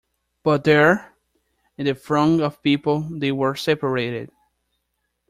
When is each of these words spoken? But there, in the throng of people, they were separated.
But 0.41 0.63
there, 0.63 1.13
in 1.77 1.85
the 1.85 1.93
throng 1.93 2.41
of 2.41 2.63
people, 2.63 3.01
they 3.01 3.31
were 3.31 3.53
separated. 3.53 4.31